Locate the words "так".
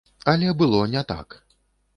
1.13-1.41